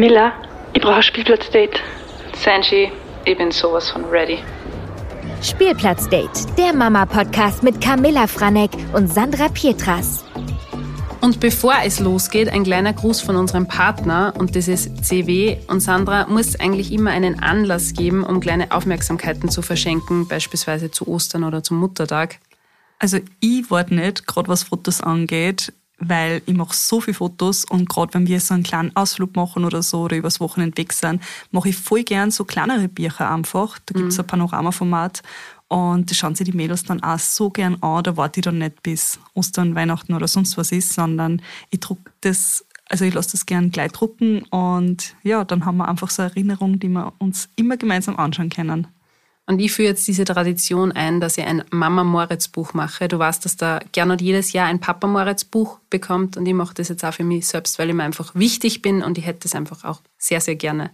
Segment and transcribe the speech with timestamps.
[0.00, 0.32] Miller,
[0.72, 1.78] ich brauche ein Spielplatzdate.
[2.34, 2.90] Sanji,
[3.26, 4.38] ich bin sowas von ready.
[5.42, 10.24] Spielplatzdate, der Mama-Podcast mit Camilla Franek und Sandra Pietras.
[11.20, 15.58] Und bevor es losgeht, ein kleiner Gruß von unserem Partner und das ist CW.
[15.66, 21.08] Und Sandra muss eigentlich immer einen Anlass geben, um kleine Aufmerksamkeiten zu verschenken, beispielsweise zu
[21.08, 22.38] Ostern oder zum Muttertag.
[22.98, 27.88] Also ich warte nicht, gerade was Fotos angeht, weil ich mache so viele Fotos und
[27.88, 31.22] gerade wenn wir so einen kleinen Ausflug machen oder so oder übers Wochenende weg sind,
[31.50, 33.78] mache ich voll gern so kleinere Bücher einfach.
[33.86, 34.22] Da gibt es mhm.
[34.22, 35.22] ein Panoramaformat
[35.68, 38.02] und das schauen sich die Mädels dann auch so gern an.
[38.02, 41.98] Da warte ich dann nicht bis Ostern, Weihnachten oder sonst was ist, sondern ich druck
[42.22, 46.22] das, also ich lasse das gern gleich drucken und ja, dann haben wir einfach so
[46.22, 48.88] eine Erinnerung, die wir uns immer gemeinsam anschauen können.
[49.50, 53.08] Und ich führe jetzt diese Tradition ein, dass ich ein Mama-Moritz-Buch mache.
[53.08, 57.04] Du weißt, dass da gerne jedes Jahr ein Papa-Moritz-Buch bekommt und ich mache das jetzt
[57.04, 59.82] auch für mich selbst, weil ich mir einfach wichtig bin und ich hätte es einfach
[59.82, 60.92] auch sehr, sehr gerne.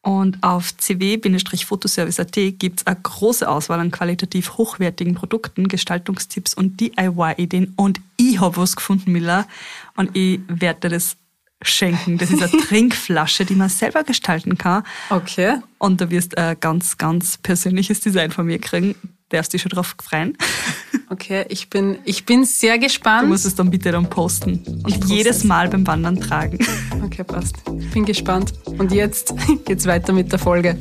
[0.00, 7.72] Und auf cw-fotoservice.at gibt es eine große Auswahl an qualitativ hochwertigen Produkten, Gestaltungstipps und DIY-Ideen.
[7.74, 9.48] Und ich habe was gefunden, Miller,
[9.96, 11.16] und ich werde das
[11.62, 12.18] schenken.
[12.18, 14.82] Das ist eine Trinkflasche, die man selber gestalten kann.
[15.10, 15.58] Okay.
[15.78, 18.94] Und da wirst du ein ganz, ganz persönliches Design von mir kriegen.
[19.30, 20.36] Darfst dich schon drauf freuen.
[21.08, 23.22] Okay, ich bin, ich bin sehr gespannt.
[23.22, 24.60] Du musst es dann bitte dann posten.
[24.82, 26.58] Und jedes Mal beim Wandern tragen.
[27.04, 27.54] Okay, passt.
[27.92, 28.52] Bin gespannt.
[28.64, 29.32] Und jetzt
[29.64, 30.76] geht's weiter mit der Folge.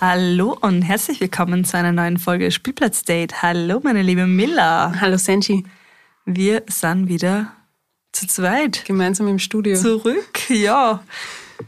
[0.00, 3.42] Hallo und herzlich willkommen zu einer neuen Folge Spielplatz Date.
[3.42, 5.00] Hallo, meine liebe Miller.
[5.00, 5.64] Hallo, Senji.
[6.26, 7.52] Wir sind wieder
[8.14, 8.84] zu zweit.
[8.84, 9.76] Gemeinsam im Studio.
[9.76, 11.02] Zurück, ja.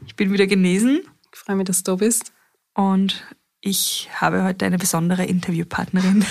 [0.07, 1.01] Ich bin wieder genesen.
[1.33, 2.33] Ich freue mich, dass du da bist.
[2.75, 3.25] Und
[3.61, 6.25] ich habe heute eine besondere Interviewpartnerin.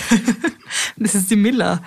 [0.96, 1.82] das ist die Miller.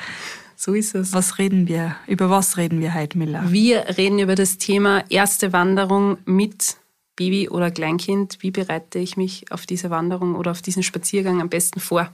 [0.55, 1.13] So ist es.
[1.13, 1.95] Was reden wir?
[2.05, 3.51] Über was reden wir heute, Miller?
[3.51, 6.77] Wir reden über das Thema erste Wanderung mit
[7.15, 8.37] Baby oder Kleinkind.
[8.41, 12.11] Wie bereite ich mich auf diese Wanderung oder auf diesen Spaziergang am besten vor?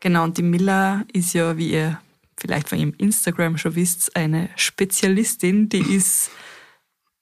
[0.00, 2.00] Genau, und die Miller ist ja, wie ihr
[2.40, 6.30] vielleicht von ihrem Instagram schon wisst, eine Spezialistin, die ist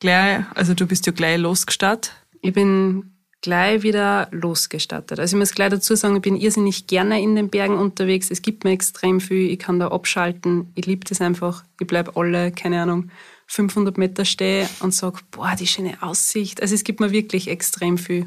[0.00, 2.14] gleich, also du bist ja gleich losgestartet.
[2.40, 5.18] Ich bin gleich wieder losgestartet.
[5.18, 8.30] Also ich muss gleich dazu sagen, ich bin irrsinnig gerne in den Bergen unterwegs.
[8.30, 9.50] Es gibt mir extrem viel.
[9.50, 10.72] Ich kann da abschalten.
[10.74, 11.64] Ich liebe das einfach.
[11.80, 13.10] Ich bleibe alle, keine Ahnung,
[13.46, 16.60] 500 Meter stehen und sage, boah, die schöne Aussicht.
[16.62, 18.26] Also es gibt mir wirklich extrem viel.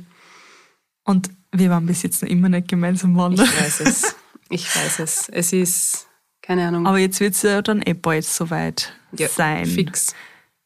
[1.03, 3.45] Und wir waren bis jetzt noch immer nicht gemeinsam wandern.
[3.45, 4.15] Ich weiß es.
[4.49, 5.29] Ich weiß es.
[5.29, 6.07] Es ist
[6.41, 6.87] keine Ahnung.
[6.87, 9.65] Aber jetzt wird es ja dann eh bald soweit ja, sein.
[9.65, 10.15] Fix.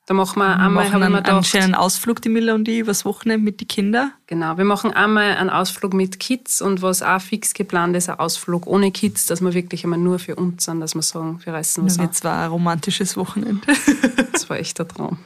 [0.07, 3.43] Da machen wir einmal, machen einen, einen schönen Ausflug, die Miller und ich, übers Wochenende
[3.43, 4.11] mit den Kindern.
[4.27, 8.19] Genau, wir machen einmal einen Ausflug mit Kids und was auch fix geplant ist, ein
[8.19, 11.53] Ausflug ohne Kids, dass wir wirklich einmal nur für uns sind, dass wir sagen, wir
[11.53, 13.65] reißen was Jetzt war ein romantisches Wochenende.
[14.31, 15.17] das war echt der Traum.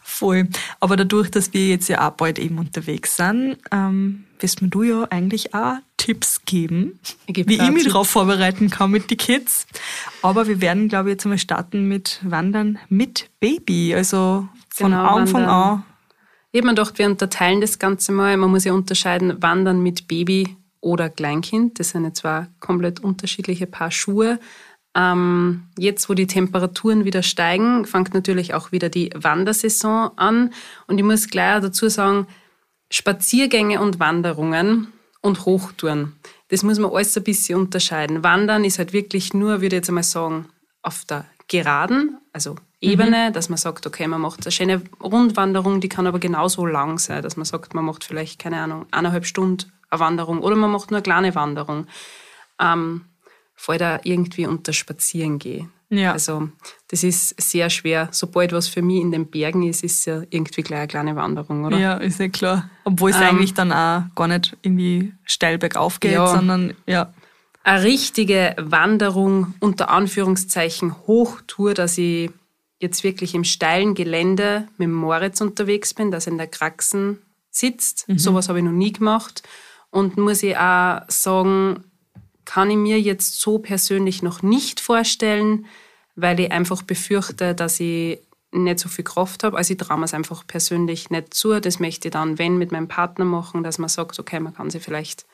[0.00, 0.46] Voll.
[0.78, 5.08] Aber dadurch, dass wir jetzt ja auch bald eben unterwegs sind, ähm, wirst du ja
[5.10, 6.98] eigentlich auch Tipps geben,
[7.28, 9.68] ich wie ich mich darauf vorbereiten kann mit den Kids.
[10.20, 13.94] Aber wir werden, glaube ich, jetzt einmal starten mit Wandern mit Baby.
[13.94, 15.54] Also von genau, Anfang wandern.
[15.54, 15.84] an.
[16.50, 18.36] Ich habe mir gedacht, wir unterteilen das Ganze mal.
[18.36, 21.78] Man muss ja unterscheiden, Wandern mit Baby oder Kleinkind.
[21.78, 24.40] Das sind ja zwei komplett unterschiedliche Paar Schuhe.
[24.96, 30.52] Ähm, jetzt, wo die Temperaturen wieder steigen, fängt natürlich auch wieder die Wandersaison an.
[30.88, 32.26] Und ich muss gleich dazu sagen,
[32.90, 34.88] Spaziergänge und Wanderungen
[35.22, 36.18] und Hochtouren,
[36.48, 38.22] das muss man alles ein bisschen unterscheiden.
[38.22, 40.48] Wandern ist halt wirklich nur, würde ich jetzt einmal sagen,
[40.82, 43.32] auf der Geraden, also Ebene, mhm.
[43.32, 47.22] dass man sagt, okay, man macht eine schöne Rundwanderung, die kann aber genauso lang sein,
[47.22, 50.90] dass man sagt, man macht vielleicht, keine Ahnung, eineinhalb Stunden eine Wanderung oder man macht
[50.90, 51.86] nur eine kleine Wanderung.
[52.60, 53.04] Ähm,
[53.54, 55.72] fällt da irgendwie unter Spazieren gehen.
[55.92, 56.12] Ja.
[56.12, 56.48] Also
[56.88, 58.08] das ist sehr schwer.
[58.12, 61.16] Sobald was für mich in den Bergen ist, ist es ja irgendwie gleich eine kleine
[61.16, 61.76] Wanderung, oder?
[61.76, 62.70] Ja, ist ja klar.
[62.84, 66.26] Obwohl es ähm, eigentlich dann auch gar nicht irgendwie steil bergauf geht, ja.
[66.26, 67.12] sondern ja.
[67.62, 72.30] Eine richtige Wanderung unter Anführungszeichen Hochtour, dass ich
[72.80, 77.18] jetzt wirklich im steilen Gelände mit Moritz unterwegs bin, dass er in der Kraxen
[77.50, 78.08] sitzt.
[78.08, 78.18] Mhm.
[78.18, 79.42] Sowas habe ich noch nie gemacht.
[79.90, 81.84] Und muss ich auch sagen,
[82.46, 85.66] kann ich mir jetzt so persönlich noch nicht vorstellen,
[86.14, 88.20] weil ich einfach befürchte, dass ich
[88.52, 89.56] nicht so viel Kraft habe.
[89.56, 91.58] Also ich traue mir es einfach persönlich nicht zu.
[91.60, 94.70] Das möchte ich dann, wenn, mit meinem Partner machen, dass man sagt, okay, man kann
[94.70, 95.24] sie vielleicht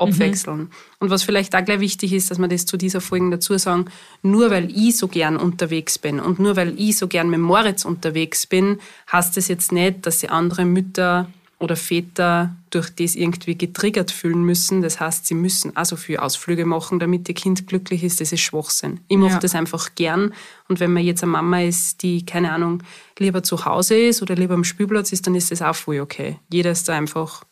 [0.00, 0.58] abwechseln.
[0.58, 0.70] Mhm.
[0.98, 3.86] Und was vielleicht auch gleich wichtig ist, dass man das zu dieser Folge dazu sagen,
[4.22, 7.84] nur weil ich so gern unterwegs bin und nur weil ich so gern mit Moritz
[7.84, 8.78] unterwegs bin,
[9.12, 11.30] heißt das jetzt nicht, dass die andere Mütter
[11.60, 14.80] oder Väter durch das irgendwie getriggert fühlen müssen.
[14.80, 18.20] Das heißt, sie müssen also viel Ausflüge machen, damit ihr Kind glücklich ist.
[18.20, 19.00] Das ist Schwachsinn.
[19.08, 19.38] Ich mache Ja.
[19.38, 20.32] das einfach gern.
[20.68, 22.82] Und wenn man jetzt eine Mama ist, die, keine Ahnung,
[23.18, 26.38] lieber zu Hause ist oder lieber am Spielplatz ist, dann ist das auch voll okay.
[26.50, 27.44] Jeder ist da einfach,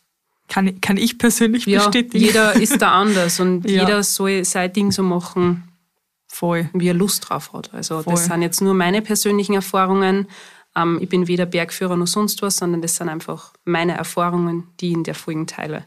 [0.47, 2.25] Kann, ich- kann ich persönlich ja, bestätigen.
[2.25, 3.81] jeder ist da anders und Ja.
[3.83, 5.65] jeder soll sein Ding so machen,
[6.27, 6.69] Voll.
[6.73, 7.71] wie er Lust drauf hat.
[7.75, 8.13] Also Voll.
[8.15, 10.27] das sind jetzt nur meine persönlichen Erfahrungen.
[10.75, 14.89] Ähm, ich bin weder Bergführer noch sonst was, sondern das sind einfach meine Erfahrungen, die
[14.89, 15.85] ich in der Folge teile.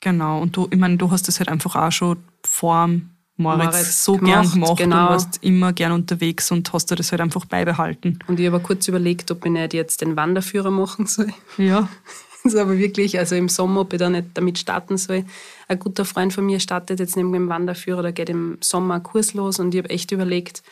[0.00, 0.40] Genau.
[0.40, 2.88] Und du, ich meine, du hast das halt einfach auch schon vor
[3.36, 5.02] Moritz, Moritz so gern gemacht, gemacht genau.
[5.02, 8.18] und warst immer gern unterwegs und hast dir das halt einfach beibehalten.
[8.28, 11.32] Und ich habe kurz überlegt, ob ich nicht jetzt den Wanderführer machen soll.
[11.58, 11.88] Ja.
[12.44, 15.24] Das ist aber wirklich, also im Sommer, ob ich da nicht damit starten soll.
[15.66, 19.02] Ein guter Freund von mir startet jetzt neben dem Wanderführer, da geht im Sommer ein
[19.02, 20.62] Kurs los und ich habe echt überlegt,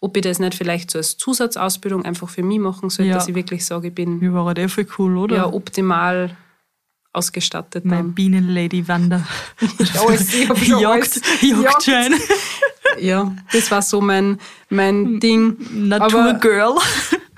[0.00, 3.14] ob ich das nicht vielleicht so als Zusatzausbildung einfach für mich machen soll, Ja.
[3.14, 5.36] dass ich wirklich sage, ich bin Wie war eh voll cool, oder?
[5.36, 6.36] ja, optimal
[7.12, 7.84] ausgestattet.
[7.84, 8.14] Mein Dann.
[8.14, 9.26] Bienenlady Wander.
[10.06, 11.20] Alles, ich hab schon Jagd.
[12.98, 14.38] Ja, das war so mein,
[14.68, 15.56] mein Ding.
[15.88, 16.76] Naturgirl.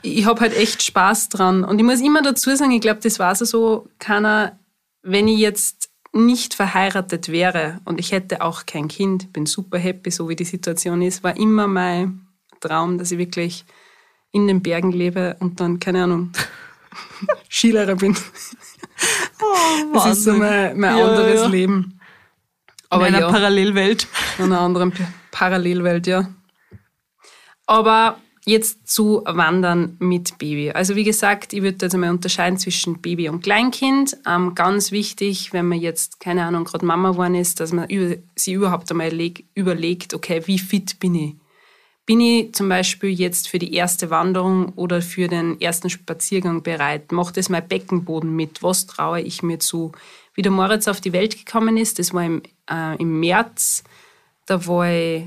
[0.03, 1.65] ich habe halt echt Spaß dran.
[1.65, 4.59] Und ich muss immer dazu sagen, ich glaube, das war so, so keiner,
[5.03, 10.11] wenn ich jetzt nicht verheiratet wäre und ich hätte auch kein Kind, bin super happy,
[10.11, 12.22] so wie die Situation ist, war immer mein
[12.63, 13.65] Traum, dass ich wirklich
[14.33, 16.33] in den Bergen lebe und dann, keine Ahnung,
[17.51, 18.17] Skilehrer bin.
[19.95, 21.47] das ist so mein, mein Ja, anderes ja.
[21.49, 22.01] Leben.
[22.89, 23.31] Aber in einer ja.
[23.31, 24.07] Parallelwelt.
[24.39, 24.93] in einer anderen
[25.31, 26.29] Parallelwelt, ja.
[27.67, 30.73] Aber jetzt zu Wandern mit Baby.
[30.73, 34.17] Also wie gesagt, ich würde jetzt einmal unterscheiden zwischen Baby und Kleinkind.
[34.27, 38.17] Ähm, ganz wichtig, wenn man jetzt, keine Ahnung, gerade Mama geworden ist, dass man über,
[38.35, 41.35] sich überhaupt einmal leg, überlegt, okay, wie fit bin ich?
[42.05, 47.13] Bin ich zum Beispiel jetzt für die erste Wanderung oder für den ersten Spaziergang bereit?
[47.13, 48.63] Macht es mein Beckenboden mit?
[48.63, 49.93] Was traue ich mir zu?
[50.35, 53.85] Wie der Moritz auf die Welt gekommen ist, das war im, äh, im März.
[54.47, 55.25] Da war ich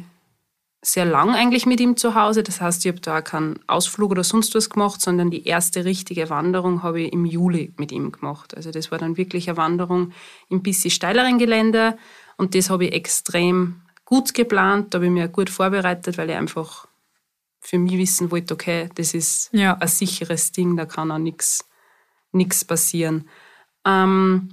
[0.81, 2.43] sehr lang eigentlich mit ihm zu Hause.
[2.43, 6.29] Das heißt, ich habe da keinen Ausflug oder sonst was gemacht, sondern die erste richtige
[6.29, 8.55] Wanderung habe ich im Juli mit ihm gemacht.
[8.55, 10.11] Also das war dann wirklich eine Wanderung
[10.49, 11.97] im bisschen steileren Gelände
[12.37, 14.93] und das habe ich extrem gut geplant.
[14.93, 16.87] Da habe ich mich auch gut vorbereitet, weil ich einfach
[17.61, 19.73] für mich wissen wollte, okay, das ist Ja.
[19.77, 23.27] ein sicheres Ding, da kann auch nichts passieren.
[23.85, 24.49] Ähm,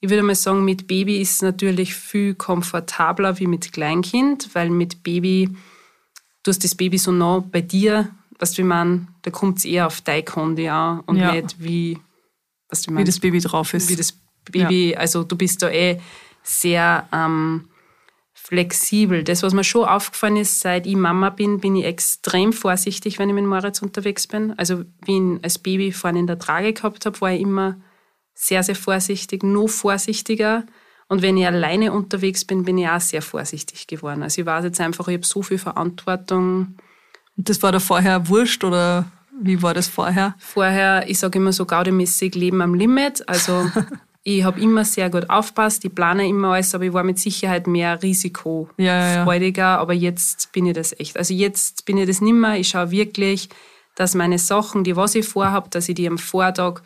[0.00, 4.70] ich würde mal sagen, mit Baby ist es natürlich viel komfortabler wie mit Kleinkind, weil
[4.70, 5.48] mit Baby,
[6.42, 9.64] du hast das Baby so nah bei dir, was du, ich meine, da kommt es
[9.64, 11.32] eher auf dein Kondi an und Ja.
[11.34, 11.98] nicht wie,
[12.68, 13.88] was Wie meinst, das Baby drauf ist.
[13.88, 14.12] wie das
[14.50, 16.00] Baby, also du bist da eh
[16.42, 17.68] sehr ähm,
[18.46, 19.24] flexibel.
[19.24, 23.28] Das, was mir schon aufgefallen ist, seit ich Mama bin, bin ich extrem vorsichtig, wenn
[23.28, 24.56] ich mit Moritz unterwegs bin.
[24.56, 27.76] Also wie ich ihn als Baby vorne in der Trage gehabt habe, war ich immer
[28.34, 30.64] sehr, sehr vorsichtig, noch vorsichtiger.
[31.08, 34.22] Und wenn ich alleine unterwegs bin, bin ich auch sehr vorsichtig geworden.
[34.22, 36.76] Also ich weiß jetzt einfach, ich habe so viel Verantwortung.
[37.36, 39.06] Und das war da vorher wurscht oder
[39.42, 40.36] wie war das vorher?
[40.38, 43.28] Vorher, ich sage immer so gaudemäßig Leben am Limit.
[43.28, 43.70] Also
[44.28, 47.68] ich habe immer sehr gut aufpasst, ich plane immer alles, aber ich war mit Sicherheit
[47.68, 49.62] mehr risikofreudiger.
[49.62, 49.78] Ja, ja.
[49.78, 51.16] Aber jetzt bin ich das echt.
[51.16, 52.58] Also jetzt bin ich das nimmer.
[52.58, 53.48] Ich schaue wirklich,
[53.94, 56.82] dass meine Sachen, die was ich vorhabe, dass ich die am Vortag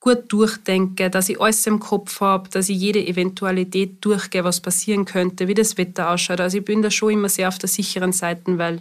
[0.00, 5.04] gut durchdenke, dass ich alles im Kopf habe, dass ich jede Eventualität durchgehe, was passieren
[5.04, 6.40] könnte, wie das Wetter ausschaut.
[6.40, 8.80] Also ich bin da schon immer sehr auf der sicheren Seite, weil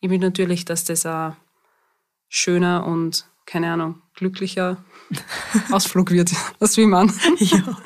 [0.00, 1.34] ich will natürlich, dass das ein
[2.28, 4.76] schöner und, keine Ahnung, glücklicher
[5.70, 6.30] Ausflug wird.
[6.58, 7.12] Was will man?
[7.38, 7.76] Ja.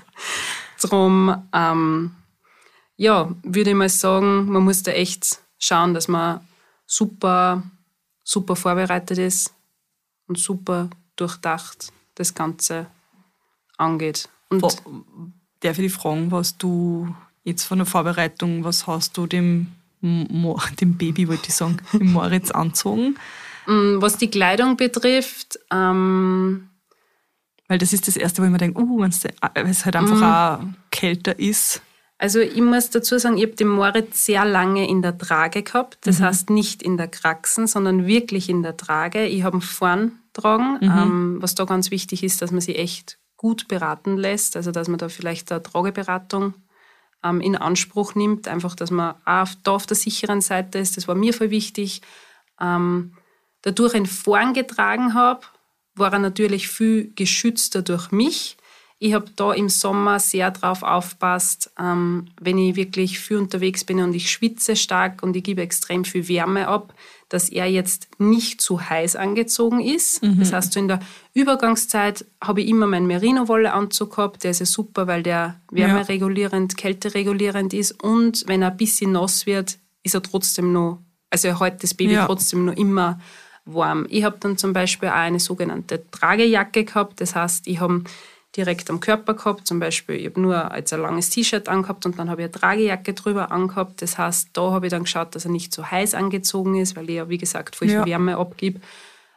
[0.80, 2.10] Drum, ähm,
[2.96, 6.40] ja, würde ich mal sagen, man muss da echt schauen, dass man
[6.86, 7.62] super,
[8.22, 9.54] super vorbereitet ist
[10.26, 12.86] und super durchdacht das Ganze
[13.78, 14.28] angeht.
[14.50, 15.04] Und Wo-
[15.60, 19.68] Darf ich dich fragen, was du jetzt von der Vorbereitung, was hast du dem,
[20.02, 23.16] Mo, dem Baby, wollte ich sagen, dem Moritz anzogen?
[23.66, 26.68] ähm, was die Kleidung betrifft, ähm,
[27.68, 30.64] Weil das ist das Erste, wo ich mir denke, uh, wenn es halt einfach auch
[30.90, 31.82] kälter ist.
[32.18, 35.98] Also ich muss dazu sagen, ich habe den Moritz sehr lange in der Trage gehabt.
[36.06, 39.26] Das heißt nicht in der Kraxen, sondern wirklich in der Trage.
[39.26, 40.78] Ich habe ihn vorn tragen.
[40.82, 44.56] Ähm, was da ganz wichtig ist, dass man sich echt gut beraten lässt.
[44.56, 46.54] Also dass man da vielleicht eine Trageberatung
[47.24, 48.46] ähm, in Anspruch nimmt.
[48.46, 50.96] Einfach, dass man auch da auf der sicheren Seite ist.
[50.96, 52.00] Das war mir voll wichtig.
[52.60, 53.16] Ähm,
[53.62, 55.40] dadurch ihn vorn getragen habe,
[55.94, 58.56] war er natürlich viel geschützter durch mich.
[58.98, 64.00] Ich habe da im Sommer sehr drauf aufpasst, ähm, wenn ich wirklich viel unterwegs bin
[64.00, 66.94] und ich schwitze stark und ich gebe extrem viel Wärme ab,
[67.28, 70.22] dass er jetzt nicht zu heiß angezogen ist.
[70.22, 70.38] Mhm.
[70.38, 71.00] Das heißt, so in der
[71.34, 74.44] Übergangszeit habe ich immer meinen Merino-Wolle-Anzug gehabt.
[74.44, 78.02] Der ist ja super, weil der wärmeregulierend, kälteregulierend ist.
[78.02, 81.94] Und wenn er ein bisschen nass wird, ist er trotzdem noch, also er hält das
[81.94, 82.26] Baby ja.
[82.26, 83.18] trotzdem noch immer
[83.64, 84.06] warm.
[84.08, 87.20] Ich habe dann zum Beispiel auch eine sogenannte Tragejacke gehabt.
[87.20, 88.04] Das heißt, ich habe
[88.56, 89.66] direkt am Körper gehabt.
[89.66, 92.52] Zum Beispiel, ich habe nur jetzt ein langes T-Shirt angehabt und dann habe ich eine
[92.52, 94.02] Tragejacke drüber angehabt.
[94.02, 97.08] Das heißt, da habe ich dann geschaut, dass er nicht so heiß angezogen ist, weil
[97.08, 98.80] ich ja, wie gesagt, viel Wärme abgebe.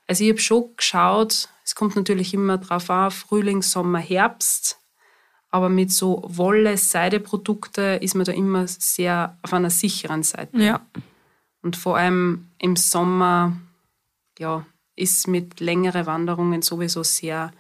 [0.08, 4.80] Also ich habe schon geschaut, es kommt natürlich immer drauf an, Frühling, Sommer, Herbst.
[5.50, 10.58] Aber mit so Wolle-Seide-Produkte ist man da immer sehr auf einer sicheren Seite.
[10.58, 10.82] Ja.
[11.62, 13.58] Und vor allem im Sommer,
[14.40, 14.66] ja,
[14.96, 17.52] ist mit längeren Wanderungen sowieso sehr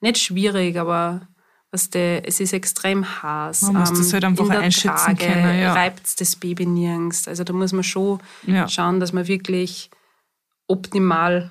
[0.00, 1.28] nicht schwierig, aber
[1.70, 3.62] was der, es ist extrem heiß.
[3.62, 5.60] Man muss das halt einfach in der einschätzen Trage können.
[5.60, 5.74] Ja.
[5.74, 7.28] reibt das Baby nirgends.
[7.28, 8.66] Also da muss man schon ja.
[8.68, 9.90] schauen, dass man wirklich
[10.66, 11.50] optimal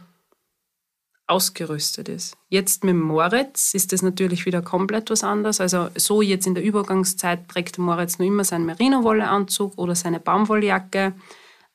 [1.28, 2.38] ausgerüstet ist.
[2.48, 5.62] Jetzt mit Moritz ist das natürlich wieder komplett was anderes.
[5.62, 11.14] Also so jetzt in der Übergangszeit trägt Moritz nur immer seinen Merino-Wolle-Anzug oder seine Baumwolljacke,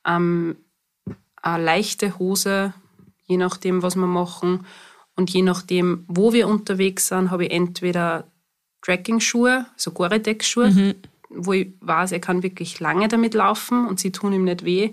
[0.07, 0.57] ähm,
[1.43, 2.73] eine leichte Hose,
[3.33, 4.67] je nachdem, was wir machen.
[5.17, 8.25] Und je nachdem, wo wir unterwegs sind, habe ich entweder
[8.83, 10.95] Tracking-Schuhe, so Gore-Tex-Schuhe, mhm.
[11.31, 14.93] wo ich weiß, er kann wirklich lange damit laufen und sie tun ihm nicht weh.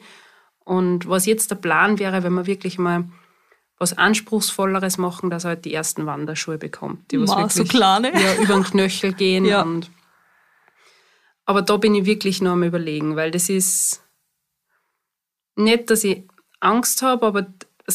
[0.63, 3.05] Und was jetzt der Plan wäre, wenn wir wirklich mal
[3.77, 7.11] was Anspruchsvolleres machen, dass er halt die ersten Wanderschuhe bekommt.
[7.11, 8.11] Die was wirklich, so kleine.
[8.13, 9.45] Ja, über den Knöchel gehen.
[9.45, 9.61] ja.
[9.61, 9.89] und,
[11.45, 14.03] aber da bin ich wirklich noch am überlegen, weil das ist
[15.55, 16.23] nicht, dass ich
[16.59, 17.47] Angst habe, aber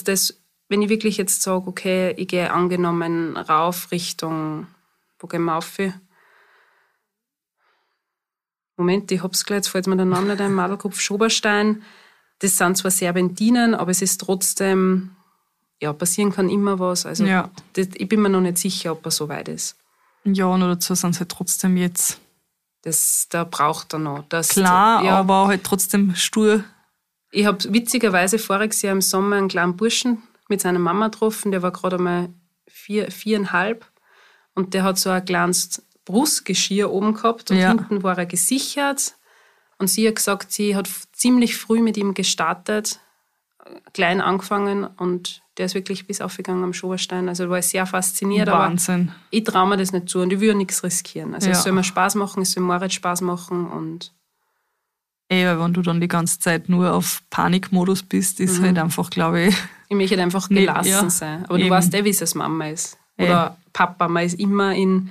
[0.03, 4.67] das wenn ich wirklich jetzt sage, okay, ich gehe angenommen rauf Richtung,
[5.19, 5.79] wo gehen wir auf?
[8.77, 11.83] Moment, ich hab's gleich, jetzt fällt mir der Name nicht ein, Madelkopf Schoberstein.
[12.41, 15.15] Das sind zwar Serpentinen, aber es ist trotzdem,
[15.81, 17.07] ja, passieren kann immer was.
[17.07, 17.51] Also ja.
[17.75, 19.77] das, ich bin mir noch nicht sicher, ob er so weit ist.
[20.25, 22.19] Ja, und dazu sind sie halt trotzdem jetzt.
[22.83, 24.25] Das, da braucht er noch.
[24.29, 26.65] Das, Klar, ja, aber halt trotzdem stur.
[27.35, 31.63] Ich habe witzigerweise voriges Jahr im Sommer einen kleinen Burschen mit seiner Mama getroffen, der
[31.63, 32.29] war gerade einmal
[32.69, 33.85] vier, viereinhalb
[34.55, 37.69] und der hat so ein kleines Brustgeschirr oben gehabt und ja.
[37.69, 39.17] hinten war er gesichert.
[39.79, 43.01] Und sie hat gesagt, sie hat ziemlich früh mit ihm gestartet,
[43.93, 47.29] klein angefangen und der ist wirklich bis aufgegangen am Schoberstein.
[47.29, 48.49] Also war ich sehr fasziniert.
[48.49, 49.09] Wahnsinn.
[49.09, 51.35] Aber ich traue mir das nicht zu und ich will ja nichts riskieren.
[51.35, 51.53] Also ja.
[51.53, 54.13] es soll mir Spaß machen, es soll Moritz Spaß machen und
[55.35, 58.67] Ey, wenn du dann die ganze Zeit nur auf Panikmodus bist, ist mhm.
[58.67, 59.57] halt einfach, glaube ich.
[59.91, 61.45] Ich möchte halt einfach gelassen ja, sein.
[61.45, 61.69] Aber eben.
[61.69, 62.97] du weißt eh, wie es Mama ist.
[63.19, 63.71] Oder Ey.
[63.75, 65.11] Papa, man ist immer in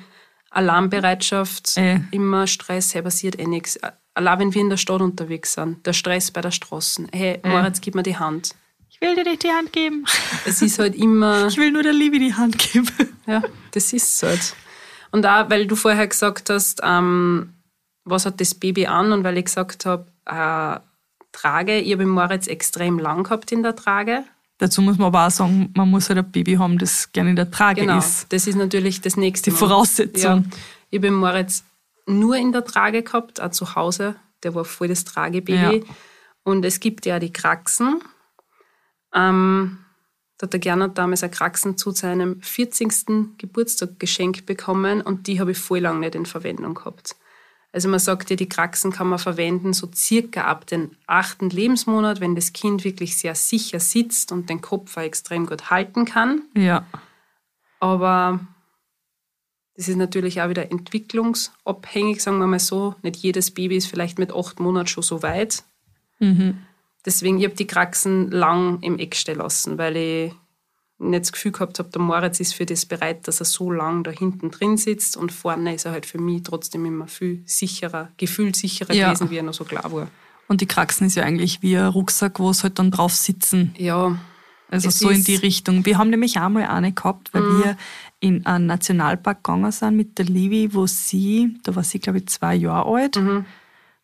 [0.50, 2.02] Alarmbereitschaft, Ey.
[2.12, 3.80] immer Stress, hey, passiert eh nichts.
[4.16, 7.08] Allein wenn wir in der Stadt unterwegs sind, der Stress bei der Straße.
[7.14, 8.56] Hey, Moritz, gib mir die Hand.
[8.90, 10.06] Ich will dir nicht die Hand geben.
[10.46, 11.48] Es ist halt immer.
[11.48, 12.90] Ich will nur der Liebe die Hand geben.
[13.28, 14.56] Ja, das ist es halt.
[15.12, 17.54] Und auch, weil du vorher gesagt hast, ähm,
[18.06, 20.80] was hat das Baby an und weil ich gesagt habe, äh,
[21.32, 24.24] Trage, ich habe Moritz extrem lang gehabt in der Trage.
[24.60, 27.36] Dazu muss man aber auch sagen, man muss halt ein Baby haben, das gerne in
[27.36, 28.32] der Trage genau, ist.
[28.32, 29.50] das ist natürlich das nächste.
[29.50, 30.44] Die Voraussetzung.
[30.44, 30.58] Ja,
[30.92, 31.64] ich habe Moritz
[32.06, 34.16] nur in der Trage gehabt, auch zu Hause.
[34.44, 35.78] Der war voll das Tragebaby.
[35.78, 35.84] Ja.
[36.44, 38.02] Und es gibt ja die Kraxen.
[39.14, 39.80] Ähm,
[40.38, 43.38] da hat der Gernot damals eine Kraxen zu seinem 40.
[43.38, 47.16] Geburtstag geschenkt bekommen und die habe ich voll lang nicht in Verwendung gehabt.
[47.74, 52.22] Also man sagt ja, die Kraxen kann man verwenden so circa ab dem achten Lebensmonat,
[52.22, 56.44] wenn das Kind wirklich sehr sicher sitzt und den Kopf auch extrem gut halten kann.
[56.56, 56.86] Ja.
[57.80, 58.40] Aber
[59.76, 62.94] das ist natürlich auch wieder entwicklungsabhängig, sagen wir mal so.
[63.02, 65.64] Nicht jedes Baby ist vielleicht mit acht Monaten schon so weit.
[66.20, 66.60] Mhm.
[67.04, 70.34] Deswegen, ich habe die Kraxen lang im Eck stehen lassen, weil ich
[71.10, 74.04] nicht das Gefühl gehabt habe, der Moritz ist für das bereit, dass er so lang
[74.04, 78.10] da hinten drin sitzt und vorne ist er halt für mich trotzdem immer viel sicherer,
[78.18, 79.14] gefühlsicherer ja.
[79.14, 80.08] gewesen, wie er noch so klar war.
[80.48, 83.74] Und die Kraxen ist ja eigentlich wie ein Rucksack, wo es halt dann drauf sitzen.
[83.78, 84.18] Ja.
[84.70, 85.86] Also so in die Richtung.
[85.86, 87.64] Wir haben nämlich auch mal eine gehabt, weil mhm.
[87.64, 87.78] wir
[88.20, 92.28] in einen Nationalpark gegangen sind mit der Livi, wo sie, da war sie glaube ich
[92.28, 93.16] zwei Jahre alt.
[93.18, 93.46] Mhm.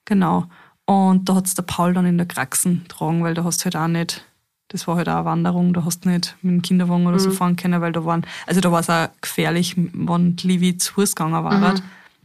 [0.06, 0.48] Genau.
[0.86, 3.66] Und da hat es der Paul dann in der Kraxen getragen, weil da hast du
[3.66, 4.26] halt auch nicht
[4.70, 7.22] das war halt auch eine Wanderung, da hast du nicht mit dem Kinderwagen oder mhm.
[7.22, 10.78] so fahren können, weil da waren, also da war es auch gefährlich, wenn die Livi
[10.78, 11.82] zu Fuß gegangen war, mhm.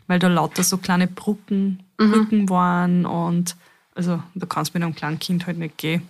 [0.06, 2.10] weil da lauter so kleine Brücken, mhm.
[2.10, 3.56] Brücken waren und
[3.94, 6.02] also da kannst du mit einem kleinen Kind halt nicht gehen.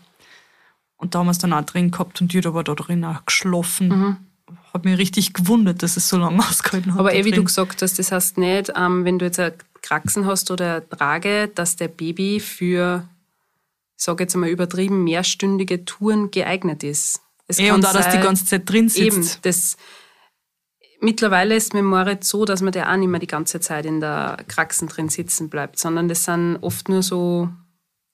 [0.96, 3.04] Und da haben wir es dann auch drin gehabt und die hat aber da drin
[3.04, 3.88] auch geschlafen.
[3.88, 4.16] Mhm.
[4.72, 7.00] hat mich richtig gewundert, dass es so lange ausgehalten hat.
[7.00, 10.26] Aber eh, wie du gesagt hast, das heißt nicht, ähm, wenn du jetzt eine Kraxen
[10.26, 13.04] hast oder eine Trage, dass der Baby für,
[14.04, 17.20] sage jetzt einmal übertrieben, mehrstündige Touren geeignet ist.
[17.46, 19.00] Es Eh, kann und auch, dass die sein- ganze Zeit drin sitzt.
[19.16, 19.76] Eben, das,
[21.00, 24.00] mittlerweile ist mit Moritz so, dass man der auch nicht mehr die ganze Zeit in
[24.00, 27.48] der Kraxen drin sitzen bleibt, sondern das sind oft nur so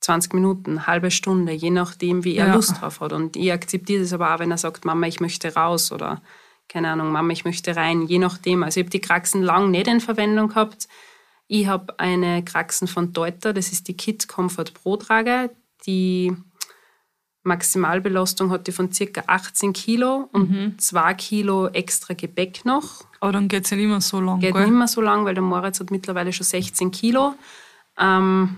[0.01, 2.55] 20 Minuten, halbe Stunde, je nachdem, wie er Ja.
[2.55, 3.13] Lust drauf hat.
[3.13, 6.21] Und ich akzeptiere das aber auch, wenn er sagt, Mama, ich möchte raus oder
[6.67, 8.63] keine Ahnung, Mama, ich möchte rein, je nachdem.
[8.63, 10.87] Also ich habe die Kraxen lang nicht in Verwendung gehabt.
[11.47, 15.51] Ich habe eine Kraxen von Deuter, das ist die Kit Comfort Pro Trage,
[15.85, 16.35] die
[17.43, 23.03] Maximalbelastung hat die von circa 18 Kilo und 2 Kilo extra Gepäck noch.
[23.19, 24.39] Aber dann geht es nicht immer so lang.
[24.39, 24.65] Geht gell?
[24.65, 27.33] nicht mehr so lang, weil der Moritz hat mittlerweile schon 16 Kilo.
[27.97, 28.57] Ähm,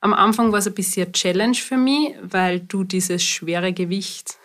[0.00, 4.38] am Anfang war es ein bisschen eine Challenge für mich, weil du dieses schwere Gewicht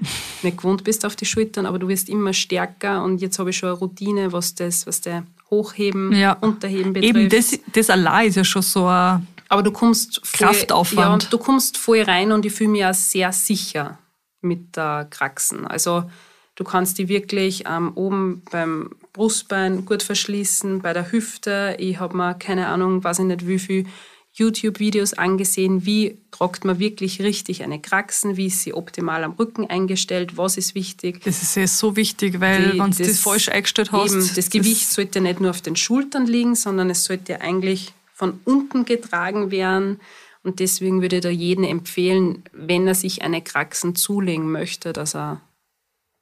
[0.42, 3.56] nicht gewohnt bist auf die Schultern, aber du wirst immer stärker und jetzt habe ich
[3.56, 6.32] schon eine Routine, was das, was der Hochheben, Ja.
[6.34, 7.16] Unterheben betrifft.
[7.16, 9.26] Eben, das, das allein ist ja schon so ein.
[9.54, 11.22] Aber du kommst voll, Kraftaufwand.
[11.22, 14.00] Ja, du kommst voll rein und ich fühle mich auch sehr sicher
[14.40, 15.64] mit der Kraxen.
[15.64, 16.10] Also
[16.56, 21.76] du kannst die wirklich ähm, oben beim Brustbein gut verschließen, bei der Hüfte.
[21.78, 23.86] Ich habe mir keine Ahnung, weiß ich nicht wie viel
[24.32, 29.70] YouTube-Videos angesehen, wie tragt man wirklich richtig eine Kraxen, wie ist sie optimal am Rücken
[29.70, 31.22] eingestellt, was ist wichtig.
[31.22, 34.14] Das ist ja so wichtig, weil wenn du das, falsch eingestellt hast.
[34.14, 38.40] Eben, das Gewicht sollte nicht nur auf den Schultern liegen, sondern es sollte eigentlich von
[38.44, 40.00] unten getragen werden.
[40.44, 45.14] Und deswegen würde ich da jedem empfehlen, wenn er sich eine Kraxen zulegen möchte, dass
[45.14, 45.40] er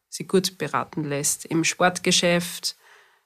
[0.09, 1.45] sie gut beraten lässt.
[1.45, 2.77] Im Sportgeschäft,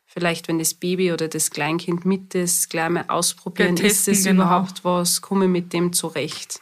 [0.04, 4.24] vielleicht wenn das Baby oder das Kleinkind mit ist, gleich mal ausprobieren, testen, ist es
[4.24, 4.42] genau.
[4.42, 6.60] überhaupt was, komme mit dem zurecht.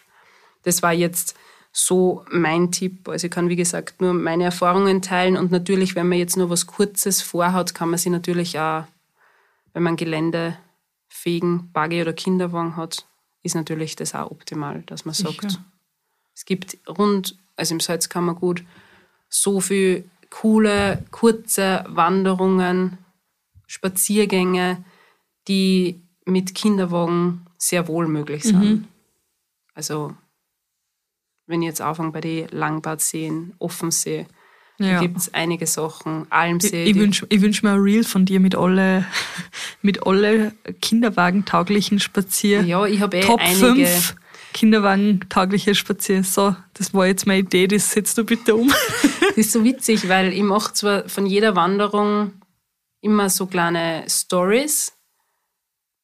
[0.63, 1.35] Das war jetzt
[1.73, 3.09] so mein Tipp.
[3.09, 6.51] Also ich kann, wie gesagt, nur meine Erfahrungen teilen und natürlich, wenn man jetzt nur
[6.51, 8.85] was Kurzes vorhat, kann man sich natürlich auch,
[9.73, 9.97] wenn man
[11.25, 13.07] geländefähigen Buggy oder Kinderwagen hat,
[13.43, 15.65] ist natürlich das auch optimal, dass man sagt, Sicher.
[16.35, 18.65] es gibt rund, also im Salzkammergut,
[19.29, 22.99] so viel coole, kurze Wanderungen,
[23.67, 24.85] Spaziergänge,
[25.49, 28.61] die mit Kinderwagen sehr wohl möglich sind.
[28.61, 28.89] Mhm.
[29.75, 30.15] Also,
[31.47, 34.27] wenn ich jetzt anfange bei den Langbadseen, Offensee,
[34.79, 35.01] da Ja.
[35.01, 36.85] gibt es einige Sachen, Ich, Almsee.
[36.85, 39.05] ich die- wünsche ich wünsch mir ein Reel von dir mit alle,
[39.83, 42.63] mit alle Kinderwagentauglichen Spazier.
[42.63, 43.87] ja, ich habe eh Top einige.
[43.87, 44.17] 5
[44.53, 46.23] Kinderwagentaugliche Spazier.
[46.25, 48.73] So, das war jetzt meine Idee, das setzt du bitte um.
[49.37, 52.35] Das ist so witzig, weil ich mache zwar von jeder Wanderung
[53.01, 54.93] immer so kleine Stories,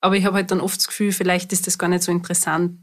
[0.01, 2.81] aber ich habe halt dann oft das Gefühl, vielleicht ist das gar nicht so interessant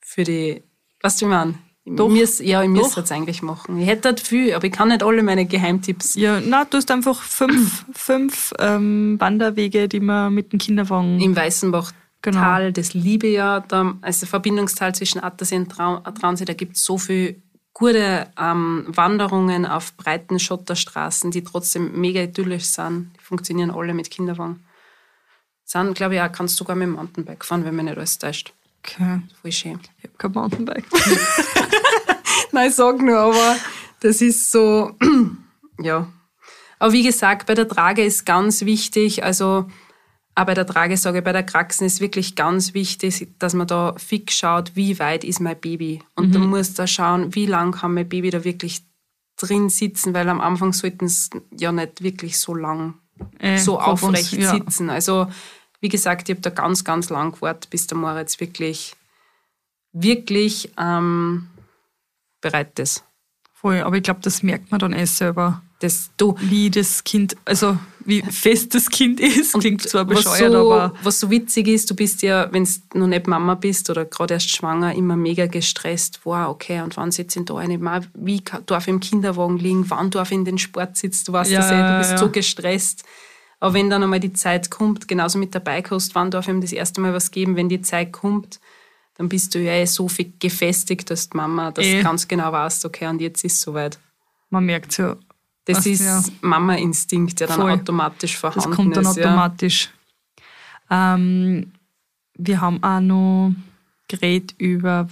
[0.00, 0.64] für die,
[1.00, 1.60] was du meinst?
[1.96, 2.12] Doch.
[2.14, 3.78] Ich ja, ich müsste es eigentlich machen.
[3.78, 6.14] Ich hätte halt viel, aber ich kann nicht alle meine Geheimtipps.
[6.14, 11.20] Ja, na, du hast einfach fünf, fünf ähm, Wanderwege, die man mit dem Kinderwagen.
[11.20, 12.40] Im Weißenbach Genau.
[12.40, 16.84] Tal, das liebe ja, da, also Verbindungstal zwischen Attersee und Trau Traunsee, da gibt es
[16.84, 17.40] so viel
[17.72, 23.12] gute ähm, Wanderungen auf breiten Schotterstraßen, die trotzdem mega idyllisch sind.
[23.20, 24.64] Die funktionieren alle mit Kinderwagen.
[25.64, 28.18] Sind, glaube ich, auch, kannst du sogar mit dem Mountainbike fahren, wenn mich nicht alles
[28.18, 28.52] täuscht.
[28.78, 29.20] Okay.
[29.40, 29.80] Voll schön.
[29.98, 30.84] Ich habe kein Mountainbike.
[32.52, 33.56] Nein, ich sag nur, aber
[34.00, 34.92] das ist so,
[35.80, 36.08] ja.
[36.78, 39.66] Aber wie gesagt, bei der Trage ist ganz wichtig, also
[40.34, 43.66] auch bei der Trage sage ich, bei der Kraxen ist wirklich ganz wichtig, dass man
[43.66, 46.00] da fix schaut, wie weit ist mein Baby.
[46.14, 48.82] Und du musst da schauen, wie lang kann mein Baby da wirklich
[49.36, 52.94] drin sitzen, weil am Anfang sollten es ja nicht wirklich so lang
[53.40, 54.52] Äh, so aufrecht ja.
[54.52, 54.90] sitzen.
[54.90, 55.26] Also
[55.80, 58.94] wie gesagt, ich habe da ganz, ganz lang gewartet, bis der Moritz wirklich,
[59.92, 61.48] wirklich ähm,
[62.40, 63.04] bereit ist.
[63.54, 67.36] Voll, aber ich glaube, das merkt man dann eh selber, Das, du, wie das Kind,
[67.44, 69.52] also wie fest das Kind ist.
[69.58, 73.06] Klingt zwar bescheuert, so, aber was so witzig ist, du bist ja, wenn du noch
[73.08, 76.20] nicht Mama bist oder gerade erst schwanger, immer mega gestresst.
[76.24, 77.78] Wow, okay, und wann sitze ich da eine?
[77.78, 79.90] Ma- Wie darf ich im Kinderwagen liegen?
[79.90, 81.24] Wann darf ich in den Sport sitzen?
[81.26, 82.18] Du weißt Ja, das eh, du bist ja.
[82.18, 83.04] so gestresst.
[83.60, 86.60] Aber wenn dann einmal die Zeit kommt, genauso mit der Beikost, wann darf ich ihm
[86.60, 87.56] das erste Mal was geben?
[87.56, 88.60] Wenn die Zeit kommt,
[89.16, 91.98] dann bist du ja eh so viel gefestigt als Mama, dass Eh.
[91.98, 93.98] du ganz genau weißt, okay, und jetzt ist es soweit.
[94.50, 95.16] man merkt ja,
[95.64, 96.22] Das ist ja.
[96.40, 97.72] Mama-Instinkt, der dann Voll.
[97.72, 99.16] automatisch vorhanden das kommt dann ist.
[99.16, 99.24] Ja.
[99.26, 99.90] automatisch.
[100.90, 101.72] Ähm,
[102.34, 103.52] wir haben auch noch
[104.06, 105.08] geredet über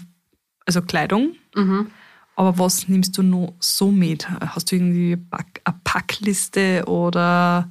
[0.65, 1.35] also Kleidung.
[1.55, 1.89] Mhm.
[2.37, 4.29] Aber was nimmst du noch so mit?
[4.29, 7.69] Hast du irgendwie eine Packliste oder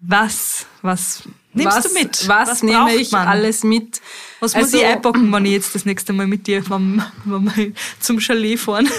[0.00, 0.66] was?
[0.82, 2.28] Was nimmst was, du mit?
[2.28, 3.28] Was, nehme braucht ich man?
[3.28, 4.00] alles mit?
[4.40, 7.56] Was muss Also- ich einpacken, wenn ich jetzt das nächste Mal mit dir wenn, wenn
[7.56, 8.88] wir zum Chalet fahren?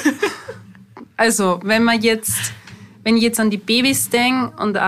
[1.19, 2.53] Also, wenn man jetzt,
[3.03, 4.81] wenn ich jetzt an die Babys denke und auch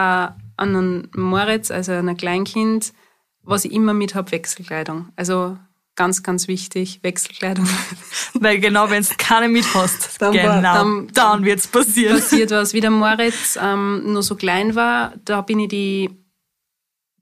[0.58, 2.94] an einen Moritz, also an ein Kleinkind,
[3.42, 5.10] was ich immer mit habe, Wechselkleidung.
[5.16, 5.58] Also
[6.00, 7.68] ganz, ganz wichtig, Wechselkleidung.
[8.36, 12.16] Weil genau, wenn du keine mit hast, Dann genau, dann- dann, wird's passieren.
[12.16, 12.74] passiert was.
[12.74, 16.10] Wie der Moritz ähm, nur so klein war, da bin ich die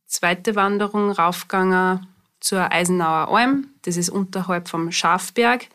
[0.06, 2.06] zweite Wanderung raufgegangen
[2.40, 3.68] zur Eisenauer Alm.
[3.82, 5.66] Das ist unterhalb vom Schafberg.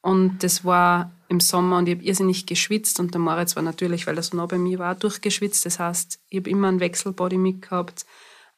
[0.00, 2.98] Und das war im Sommer und ich habe irrsinnig geschwitzt.
[2.98, 5.66] Und der Moritz war natürlich, weil er so nah bei mir war, durchgeschwitzt.
[5.66, 8.06] Das heißt, ich habe immer einen Wechselbody mitgehabt,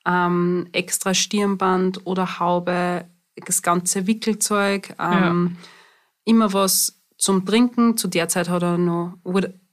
[0.06, 3.04] ähm, extra Stirnband oder Haube,
[3.46, 4.94] das ganze Wickelzeug.
[4.98, 5.56] Ähm,
[6.24, 7.96] immer was zum Trinken.
[7.96, 9.14] Zu der Zeit hat er noch,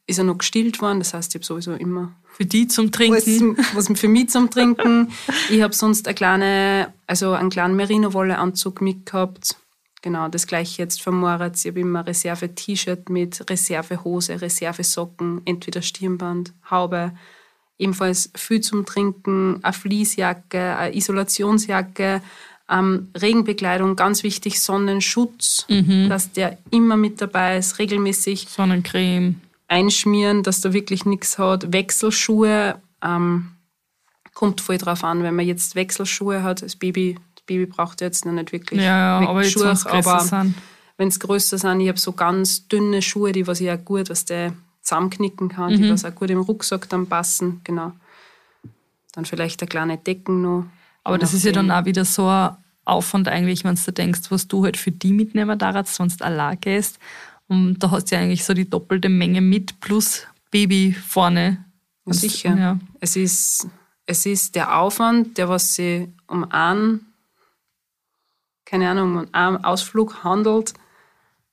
[0.06, 0.99] ist er noch gestillt worden.
[0.99, 3.58] Das heißt, ich habe sowieso immer Für die zum was, Trinken.
[3.73, 5.12] was für mich zum Trinken.
[5.49, 9.56] Ich habe sonst eine kleine, also einen kleinen Merino-Wolle-Anzug mitgehabt.
[10.01, 11.65] Genau, das gleiche jetzt für Moritz.
[11.65, 17.13] Ich habe immer Reserve-T-Shirt mit Reservehose, Reservesocken, entweder Stirnband, Haube.
[17.80, 22.21] Ebenfalls viel zum Trinken, eine Fließjacke, eine Isolationsjacke,
[22.69, 25.65] ähm, Regenbekleidung, ganz wichtig, Sonnenschutz,
[26.10, 29.41] dass der immer mit dabei ist, regelmäßig Sonnencreme.
[29.67, 31.71] einschmieren, dass da wirklich nichts hat.
[31.71, 33.51] Wechselschuhe ähm,
[34.34, 36.62] kommt voll drauf an, wenn man jetzt Wechselschuhe hat.
[36.62, 39.86] Das Baby, das Baby braucht jetzt noch nicht wirklich Ja, ja, aber jetzt, Schuhe, wenn's
[39.86, 40.51] größer aber
[40.97, 44.10] wenn es größer sind, ich habe so ganz dünne Schuhe, die was ich auch gut,
[44.10, 47.91] was der zusammenknicken kann, die was auch gut im Rucksack dann passen, genau.
[49.13, 50.65] Dann vielleicht eine kleine Decken noch.
[51.08, 54.50] Aber das ist ja dann auch wieder so ein Aufwand eigentlich, wenn du denkst, was
[54.50, 57.00] du halt für die mitnehmen darfst, du allein gehst.
[57.48, 61.63] Und da hast du ja eigentlich so die doppelte Menge mit plus Baby vorne.
[62.06, 62.58] Ja, sicher.
[62.58, 62.80] Ja.
[63.00, 63.67] Es, ist,
[64.06, 67.06] es ist der Aufwand, der was sie um einen,
[68.65, 70.74] keine Ahnung, um einen Ausflug handelt,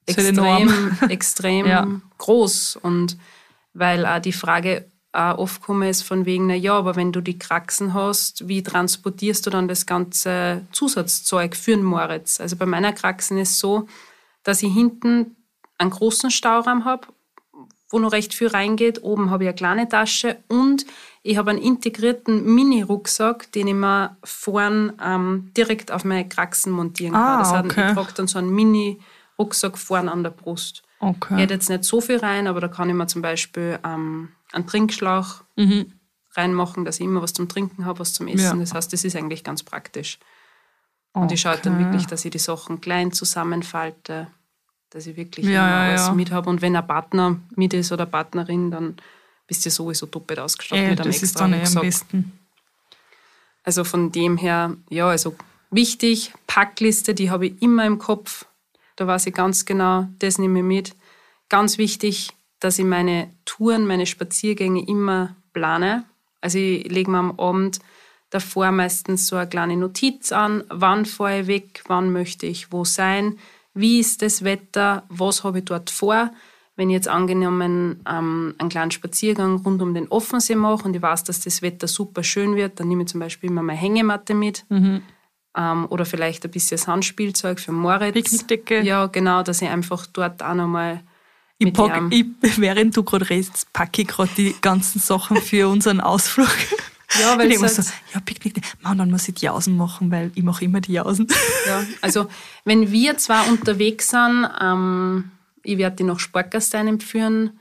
[0.07, 1.87] extrem, extrem Ja.
[2.19, 2.77] groß.
[2.83, 3.17] Und
[3.73, 7.21] weil auch die Frage auch oft kommen ist von wegen, na ja, aber wenn du
[7.21, 12.41] die Kraxen hast, wie transportierst du dann das ganze Zusatzzeug für den Moritz?
[12.41, 13.87] Also bei meiner Kraxen ist so,
[14.43, 15.37] dass ich hinten
[15.79, 17.09] einen großen Stauraum habe,
[17.91, 19.03] wo noch recht viel reingeht.
[19.03, 20.85] Oben habe ich eine kleine Tasche und
[21.23, 27.15] ich habe einen integrierten Mini-Rucksack, den ich mir vorn ähm, direkt auf meine Kraxen montieren
[27.15, 27.23] kann.
[27.23, 27.89] Ah, das hat, okay.
[27.89, 30.83] Ich trage dann so einen Mini-Rucksack vorn an der Brust.
[31.09, 31.37] Okay.
[31.37, 34.67] Geht jetzt nicht so viel rein, aber da kann ich mir zum Beispiel ähm, einen
[34.67, 35.93] Trinkschlauch Mhm.
[36.37, 38.59] reinmachen, dass ich immer was zum Trinken habe, was zum Essen.
[38.59, 38.65] Ja.
[38.65, 40.19] Das heißt, das ist eigentlich ganz praktisch.
[41.13, 44.27] Und ich schaue dann wirklich, dass ich die Sachen klein zusammenfalte,
[44.91, 46.13] dass ich wirklich Ja, immer ja, ja.
[46.13, 46.51] mit habe.
[46.51, 48.97] Und wenn ein Partner mit ist oder Partnerin, dann
[49.47, 52.33] bist du sowieso doppelt ausgestattet mit einem das ist dann eh am besten.
[53.63, 55.37] Also von dem her, ja, also
[55.71, 58.47] wichtig, Packliste, die habe ich immer im Kopf.
[58.97, 60.97] Da weiß ich ganz genau, das nehme ich mit.
[61.49, 62.31] Ganz wichtig,
[62.61, 66.05] dass ich meine Touren, meine Spaziergänge immer plane.
[66.41, 67.81] Also ich lege mir am Abend
[68.31, 72.85] davor meistens so eine kleine Notiz an, wann fahre ich weg, wann möchte ich wo
[72.85, 73.39] sein,
[73.75, 76.31] wie ist das Wetter, was habe ich dort vor.
[76.77, 81.03] Wenn ich jetzt angenommen ähm, einen kleinen Spaziergang rund um den Offensee mache und ich
[81.03, 84.35] weiß, dass das Wetter super schön wird, dann nehme ich zum Beispiel immer meine Hängematte
[84.35, 84.65] mit
[85.57, 88.15] ähm, oder vielleicht ein bisschen Sandspielzeug für Moritz.
[88.15, 88.83] Picknickdecke.
[88.83, 91.01] Ja, genau, dass ich einfach dort auch nochmal
[91.59, 92.27] Ich pack, ich,
[92.59, 96.49] während du gerade redest, packe ich gerade die ganzen Sachen für unseren Ausflug.
[97.21, 100.33] Ja, weil ich es so, ja, Picknick, Mann, dann muss ich die Jausen machen, weil
[100.35, 101.29] ich mache immer die Jausen.
[101.67, 102.27] Ja, also
[102.65, 105.31] wenn wir zwar unterwegs sind, ähm,
[105.63, 107.59] ich werde die nach Sportgastein empführen,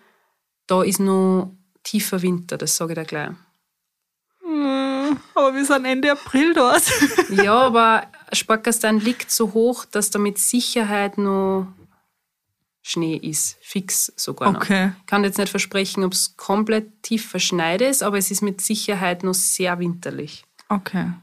[0.66, 1.52] da ist noch
[1.84, 3.30] tiefer Winter, das sage ich dir gleich.
[5.36, 6.84] Aber wir sind Ende April dort.
[7.30, 11.68] Ja, aber Sportgastein liegt so hoch, dass da mit Sicherheit noch
[12.82, 14.62] Schnee ist, fix sogar noch.
[14.62, 14.92] Okay.
[15.00, 18.60] Ich kann jetzt nicht versprechen, ob es komplett tief verschneit ist, aber es ist mit
[18.62, 20.44] Sicherheit noch sehr winterlich.
[20.68, 21.14] Okay.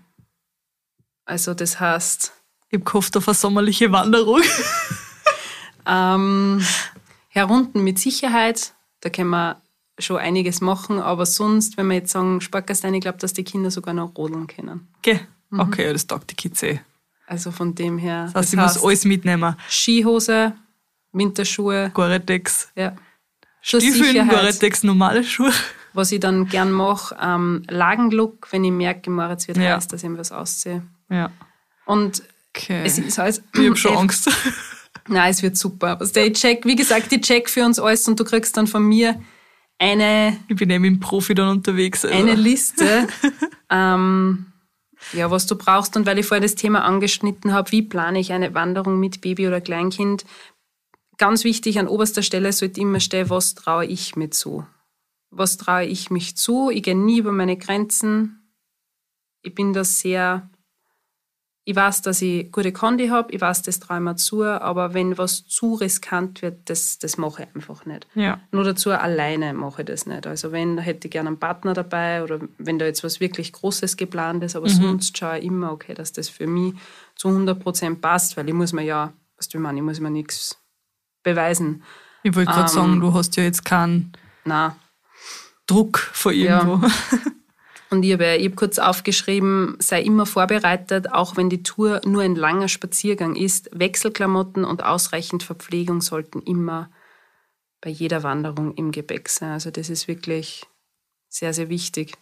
[1.26, 2.32] Also das heißt,
[2.68, 4.42] Ich habe gehofft auf eine sommerliche Wanderung.
[5.86, 6.64] Ähm,
[7.28, 9.60] herunten mit Sicherheit, da können wir
[10.00, 13.70] schon einiges machen, aber sonst, wenn wir jetzt sagen Sportgastein, ich glaube, dass die Kinder
[13.70, 14.88] sogar noch rodeln können.
[14.98, 15.20] Okay.
[15.56, 16.80] Okay, ja, das taugt die Kids eh.
[17.26, 18.26] Also von dem her.
[18.32, 19.56] Das heißt, ich muss alles mitnehmen.
[19.68, 20.52] Skihose,
[21.12, 22.94] Winterschuhe, Gore-Tex, ja.
[23.62, 25.52] Stiefeln, Gore-Tex, normale Schuhe.
[25.92, 29.74] was ich dann gern mache, ähm, Lagenlook, wenn ich merke, Moritz wird Ja.
[29.76, 30.82] heiß, dass ich was ausziehe.
[31.08, 31.30] Ja.
[31.84, 32.22] Und
[32.56, 32.82] Okay.
[32.84, 33.42] es ist halt.
[33.54, 34.30] ich habe schon Angst.
[35.08, 35.98] Nein, es wird super.
[36.00, 38.82] Also ich check, wie gesagt, ich check für uns alles und du kriegst dann von
[38.84, 39.20] mir
[39.80, 42.04] eine, Ich bin eben im Profi dann unterwegs.
[42.04, 42.16] Also.
[42.16, 43.08] eine Liste,
[43.70, 44.46] ähm,
[45.12, 45.96] ja, was du brauchst.
[45.96, 49.48] Und weil ich vorher das Thema angeschnitten habe, wie plane ich eine Wanderung mit Baby
[49.48, 50.24] oder Kleinkind?
[51.18, 54.64] Ganz wichtig, an oberster Stelle sollte immer stehen, was traue ich mir zu?
[55.30, 56.70] was traue ich mich zu?
[56.70, 58.52] Ich gehe nie über meine Grenzen.
[59.42, 60.50] Ich bin da sehr
[61.64, 65.18] ich weiß, dass ich gute Kondi habe, ich weiß, das traue mir zu, aber wenn
[65.18, 68.06] was zu riskant wird, das, das mache ich einfach nicht.
[68.14, 68.40] Ja.
[68.50, 70.26] Nur dazu alleine mache ich das nicht.
[70.26, 73.96] Also wenn, hätte ich gerne einen Partner dabei oder wenn da jetzt was wirklich Großes
[73.96, 74.72] geplant ist, aber mhm.
[74.72, 76.74] sonst schaue ich immer, okay, dass das für mich
[77.14, 80.10] zu 100 Prozent passt, weil ich muss mir ja, was du meinst, ich muss mir
[80.10, 80.58] nichts
[81.22, 81.82] beweisen.
[82.22, 84.12] Ich wollte gerade ähm, sagen, du hast ja jetzt keinen
[84.44, 84.72] nein.
[85.66, 86.86] Druck vor irgendwo.
[86.86, 86.92] Ja.
[87.90, 92.22] Und ich habe, ich habe kurz aufgeschrieben, sei immer vorbereitet, auch wenn die Tour nur
[92.22, 93.68] ein langer Spaziergang ist.
[93.72, 96.88] Wechselklamotten und ausreichend Verpflegung sollten immer
[97.80, 99.50] bei jeder Wanderung im Gepäck sein.
[99.50, 100.66] Also das ist wirklich
[101.28, 102.14] sehr, sehr wichtig.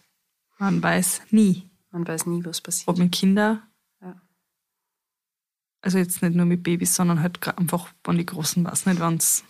[0.57, 1.69] Man weiß nie.
[1.91, 2.87] Man weiß nie, was passiert.
[2.87, 3.61] Ob mit Kindern.
[4.01, 4.19] Ja.
[5.81, 9.17] Also jetzt nicht nur mit Babys, sondern halt einfach, wenn die Großen weiß nicht, wann
[9.17, 9.43] es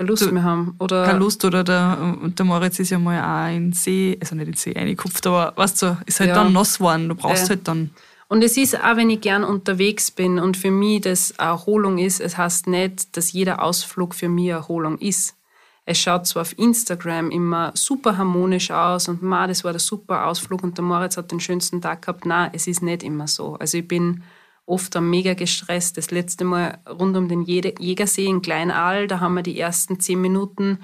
[0.00, 0.74] keine Lust mehr haben.
[0.78, 4.34] Oder keine Lust oder der, der Moritz ist ja mal auch in den See, also
[4.34, 6.36] nicht in den See reingekupft, aber weißt du, ist halt ja.
[6.36, 7.50] dann nass geworden, du brauchst äh.
[7.50, 7.90] halt dann.
[8.28, 12.20] Und es ist auch, wenn ich gern unterwegs bin und für mich das Erholung ist,
[12.20, 15.36] es heißt nicht, dass jeder Ausflug für mich Erholung ist.
[15.84, 20.26] Es schaut zwar auf Instagram immer super harmonisch aus und ma, das war der super
[20.26, 22.24] Ausflug und der Moritz hat den schönsten Tag gehabt.
[22.24, 23.56] Nein, es ist nicht immer so.
[23.56, 24.22] Also ich bin
[24.70, 25.96] oft dann mega gestresst.
[25.96, 30.20] Das letzte Mal rund um den Jägersee in Kleinaal, da haben wir die ersten zehn
[30.20, 30.78] Minuten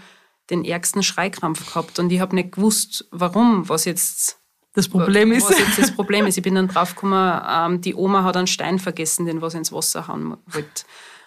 [0.51, 4.38] den ärgsten Schreikrampf gehabt und ich habe nicht gewusst, warum, was jetzt
[4.75, 5.49] das Problem ist.
[5.49, 6.37] Was jetzt das Problem ist.
[6.37, 10.07] Ich bin dann draufgekommen, ähm, die Oma hat einen Stein vergessen, den was ins Wasser
[10.07, 10.85] hauen wollte.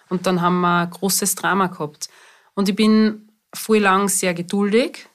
[0.08, 2.08] Und dann haben wir ein großes Drama gehabt.
[2.54, 5.08] Und ich bin voll lang sehr geduldig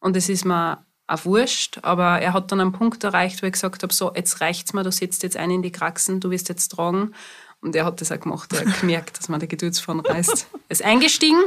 [0.00, 3.52] und es ist mir auch wurscht, aber er hat dann einen Punkt erreicht, wo ich
[3.52, 6.48] gesagt habe, so, jetzt reicht's mir, du setzt jetzt einen in die Kraxen, du wirst
[6.48, 7.12] jetzt tragen.
[7.60, 10.48] Und er hat das auch gemacht, er hat gemerkt, dass man der Geduldsfaden reißt.
[10.52, 11.42] Er ist eingestiegen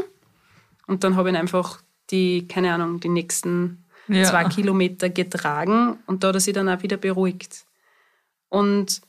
[0.88, 4.24] und dann habe ich ihn einfach die, keine Ahnung, die nächsten ja.
[4.24, 7.66] zwei Kilometer getragen und da hat er sich dann auch wieder beruhigt.
[8.48, 9.02] Und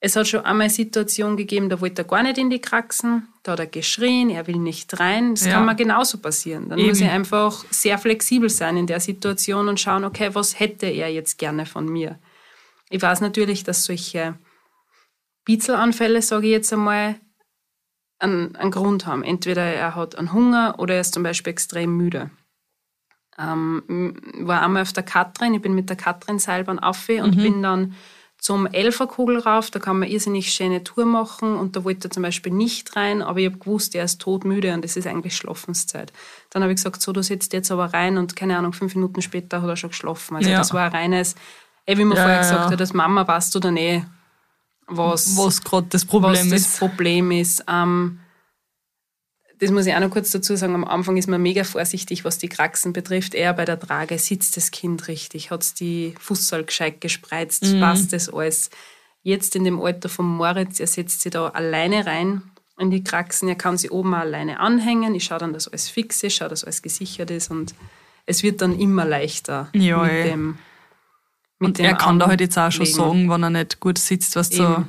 [0.00, 3.28] es hat schon einmal eine Situation gegeben, da wollte er gar nicht in die Kraxen,
[3.48, 5.34] da hat er geschrien, er will nicht rein.
[5.34, 5.52] Das ja.
[5.52, 6.68] kann mir genauso passieren.
[6.68, 6.88] Dann Eben.
[6.88, 11.10] muss ich einfach sehr flexibel sein in der Situation und schauen, okay, was hätte er
[11.10, 12.18] jetzt gerne von mir?
[12.90, 14.38] Ich weiß natürlich, dass solche
[15.44, 17.16] Bitzelanfälle, sage ich jetzt einmal,
[18.18, 19.22] einen, einen, Grund haben.
[19.22, 22.30] Entweder er hat einen Hunger oder er ist zum Beispiel extrem müde.
[23.38, 27.42] Ähm, war einmal auf der Katrin, ich bin mit der Katrin Seilbahn auf und mhm.
[27.42, 27.94] bin dann
[28.38, 32.22] zum Elferkugel rauf, da kann man irrsinnig schöne Tour machen und da wollte er zum
[32.22, 36.12] Beispiel nicht rein, aber ich habe gewusst, er ist todmüde und es ist eigentlich Schlafenszeit.
[36.50, 39.22] Dann habe ich gesagt, so, du setzt jetzt aber rein und keine Ahnung, fünf Minuten
[39.22, 40.36] später hat er schon geschlafen.
[40.36, 40.58] Also ja.
[40.58, 41.34] das war ein reines,
[41.86, 42.70] eh, wie man ja, vorher gesagt ja.
[42.70, 44.04] hat, als Mama weißt du dann eh,
[44.86, 46.72] was, was gerade das Problem was ist.
[46.72, 47.64] Das Problem ist.
[47.68, 48.20] Ähm,
[49.58, 52.38] das muss ich auch noch kurz dazu sagen, am Anfang ist man mega vorsichtig, was
[52.38, 53.34] die Kraxen betrifft.
[53.34, 57.80] Eher bei der Trage sitzt das Kind richtig, hat es die Fußsoll gescheit gespreizt, mhm.
[57.80, 58.70] passt das alles.
[59.22, 62.42] Jetzt in dem Alter von Moritz, er setzt sich da alleine rein
[62.78, 65.14] in die Kraxen, er kann sie oben auch alleine anhängen.
[65.14, 67.74] Ich schaue dann, dass alles fix ist, schaue, dass alles gesichert ist und
[68.26, 70.58] es wird dann immer leichter ja, mit dem
[71.58, 74.36] mit und er kann da halt jetzt auch schon sagen, wenn er nicht gut sitzt,
[74.36, 74.84] was so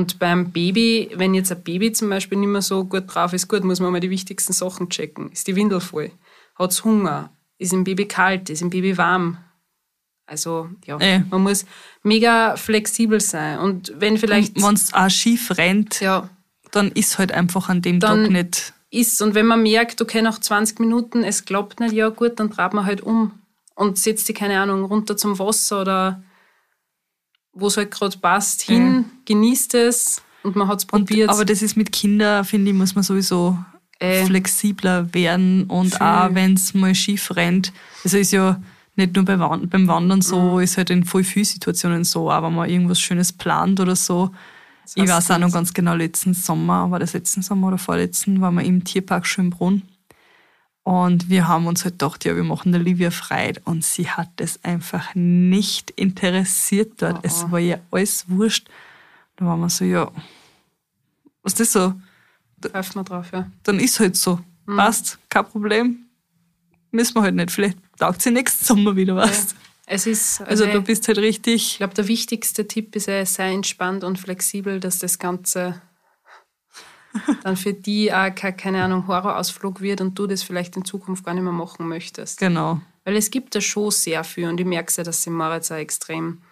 [0.00, 3.48] und beim Baby, wenn jetzt ein Baby zum Beispiel nicht mehr so gut drauf ist,
[3.48, 5.30] gut, muss man mal die wichtigsten Sachen checken.
[5.30, 6.10] Ist die Windel voll?
[6.58, 7.36] Hat es Hunger?
[7.58, 8.48] Ist im Baby kalt?
[8.48, 9.36] Ist im Baby warm?
[10.24, 11.18] Also ja, äh.
[11.28, 11.66] man muss
[12.02, 13.58] mega flexibel sein.
[13.58, 14.56] Und wenn vielleicht...
[14.56, 16.30] Wenn es auch schief rennt, ja.
[16.70, 18.72] dann ist halt einfach an dem Tag nicht...
[18.88, 22.50] Ist, und wenn man merkt, okay, nach 20 Minuten, es klappt nicht, ja gut, dann
[22.50, 23.32] trat man halt um
[23.74, 26.22] und setzt die, keine Ahnung, runter zum Wasser oder
[27.52, 29.04] wo es halt gerade passt, hin, mhm.
[29.30, 31.30] Genießt es und man hat es probiert.
[31.30, 33.56] aber das ist mit Kindern, finde ich, muss man sowieso
[33.98, 36.06] äh, flexibler werden und viel.
[36.06, 37.72] auch wenn es mal schief rennt.
[38.04, 38.60] Also ist ja
[38.96, 39.40] nicht nur beim
[39.88, 40.60] Wandern so, mhm.
[40.60, 44.30] ist halt in voll vielen Situationen so, aber wenn man irgendwas Schönes plant oder so.
[44.82, 48.40] Das ich weiß auch noch ganz genau, letzten Sommer, war das letzten Sommer oder vorletzten,
[48.40, 49.82] waren wir im Tierpark Schönbrunn
[50.82, 53.52] und wir haben uns halt gedacht, ja, wir machen der Livia frei.
[53.64, 57.18] Und sie hat es einfach nicht interessiert dort.
[57.18, 58.68] Oh, Es war ja alles wurscht.
[59.40, 60.10] Da waren wir so, ja,
[61.42, 61.94] was ist das so?
[62.60, 63.50] Pfeift man drauf, ja.
[63.62, 64.38] Dann ist halt so.
[64.66, 64.76] Mhm.
[64.76, 66.04] Passt, kein Problem.
[66.90, 67.50] Müssen wir halt nicht.
[67.50, 69.52] Vielleicht taugt sie nächsten Sommer wieder was.
[69.52, 69.58] Ja.
[69.86, 71.72] Es ist, also, also du bist halt richtig.
[71.72, 75.80] Ich glaube, der wichtigste Tipp ist, sei entspannt und flexibel, dass das Ganze
[77.42, 81.24] dann für die auch kein, keine Ahnung, Horrorausflug wird und du das vielleicht in Zukunft
[81.24, 82.38] gar nicht mehr machen möchtest.
[82.38, 82.80] Genau.
[83.04, 85.76] Weil es gibt da schon sehr viel und ich merke ja, dass sie Moritz auch
[85.76, 86.42] extrem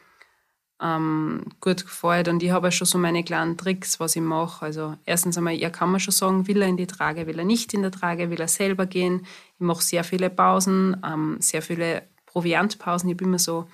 [0.81, 2.29] ähm, gut gefällt.
[2.29, 4.65] Und ich habe ja schon so meine kleinen Tricks, was ich mache.
[4.65, 7.45] Also erstens einmal, er kann man schon sagen, will er in die Trage, will er
[7.45, 9.27] nicht in der Trage, will er selber gehen.
[9.55, 13.09] Ich mache sehr viele Pausen, ähm, sehr viele Proviantpausen.
[13.09, 13.67] Ich habe immer so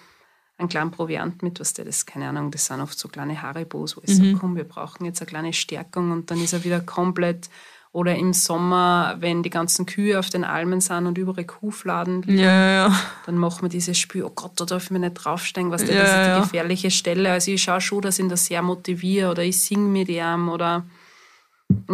[0.56, 3.96] einen kleinen Proviant mit, was der das, keine Ahnung, das sind oft so kleine Haribos,
[3.96, 4.14] wo ich mhm.
[4.14, 7.50] sage, komm, wir brauchen jetzt eine kleine Stärkung und dann ist er wieder komplett
[7.94, 12.34] oder im Sommer, wenn die ganzen Kühe auf den Almen sind und überall Kuhfladen, ja,
[12.34, 13.00] ja, ja.
[13.24, 15.94] dann machen wir dieses Spiel, oh Gott, da darf ich mir nicht draufsteigen, was ja,
[15.94, 17.30] das ist die gefährliche Stelle.
[17.30, 20.48] Also ich schaue schon, dass ich ihn da sehr motiviere oder ich singe mit ihm
[20.48, 20.84] oder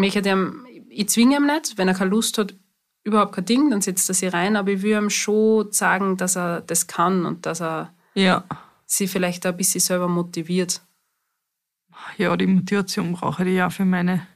[0.01, 2.55] ich, ihm, ich zwinge ihn nicht, wenn er keine Lust hat,
[3.05, 6.35] überhaupt kein Ding, dann setzt er sich rein, aber ich will ihm schon sagen, dass
[6.35, 8.45] er das kann und dass er ja.
[8.87, 10.81] sie vielleicht auch ein bisschen selber motiviert.
[12.17, 14.27] Ja, die Motivation brauche ich ja für meine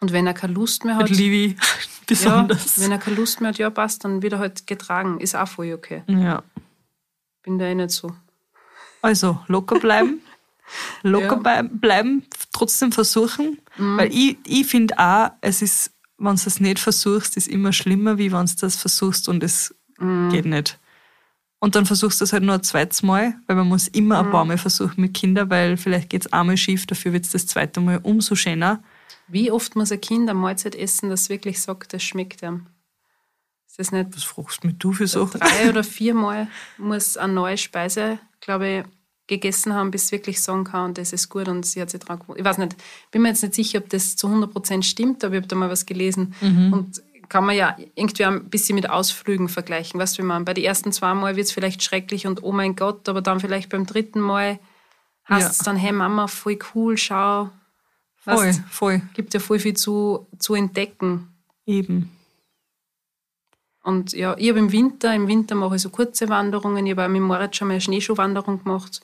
[0.00, 1.08] und wenn er keine Lust mehr hat.
[1.08, 1.56] Mit Livi
[2.06, 2.76] besonders.
[2.76, 5.20] Ja, wenn er keine Lust mehr hat, ja, passt, dann wird er halt getragen.
[5.20, 6.02] Ist auch voll okay.
[6.06, 6.42] Ja.
[7.42, 8.12] Bin da eh nicht so.
[9.02, 10.20] Also, locker bleiben.
[11.02, 11.62] locker ja.
[11.62, 13.58] bleiben, trotzdem versuchen.
[13.76, 13.98] Mhm.
[13.98, 18.18] Weil ich, ich finde auch, es ist, wenn du es nicht versuchst, ist immer schlimmer,
[18.18, 20.30] wie wenn du das versuchst und es mhm.
[20.30, 20.78] geht nicht.
[21.58, 24.30] Und dann versuchst du es halt nur ein zweites Mal, weil man muss immer ein
[24.30, 24.48] paar mhm.
[24.48, 27.80] Mal versuchen mit Kindern, weil vielleicht geht es einmal schief, dafür wird es das zweite
[27.80, 28.82] Mal umso schöner.
[29.28, 32.66] Wie oft muss ein Kind eine Mahlzeit essen, das wirklich sagt, das schmeckt ihm?
[33.66, 34.14] Ist das nicht?
[34.14, 35.26] Was fragst du mit du für so?
[35.26, 38.84] Drei oder viermal muss eine neue Speise, glaube ich,
[39.26, 42.38] gegessen haben, bis wirklich sagen kann, das ist gut und sie hat sich dran gewohnt.
[42.38, 42.76] Ich weiß nicht,
[43.10, 45.70] bin mir jetzt nicht sicher, ob das zu 100% stimmt, aber ich habe da mal
[45.70, 46.72] was gelesen mhm.
[46.72, 49.98] und kann man ja irgendwie ein bisschen mit Ausflügen vergleichen.
[49.98, 52.52] Weißt du, wie man bei den ersten zwei Mal wird es vielleicht schrecklich und oh
[52.52, 54.60] mein Gott, aber dann vielleicht beim dritten Mal
[55.24, 55.64] hast es ja.
[55.64, 57.50] dann, hey Mama, voll cool, schau,
[58.34, 59.02] Voll, voll.
[59.14, 61.28] Gibt ja voll viel zu, zu entdecken.
[61.64, 62.10] Eben.
[63.82, 66.84] Und ja, ich habe im Winter, im Winter mache ich so kurze Wanderungen.
[66.86, 69.00] Ich habe auch mit Moritz schon mal eine Schneeschuhwanderung gemacht.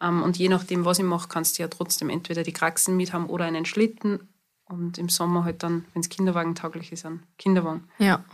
[0.00, 3.12] Ähm, und je nachdem, was ich mache, kannst du ja trotzdem entweder die Kraxen mit
[3.12, 4.28] haben oder einen Schlitten.
[4.64, 7.84] Und im Sommer halt dann, wenn es Kinderwagen tauglich ist, ein Kinderwagen.
[7.98, 8.24] Ja.